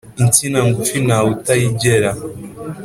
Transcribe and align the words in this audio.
Insina 0.23 0.59
ngufi 0.67 0.97
ntawe 1.05 1.27
utayigera. 1.35 2.11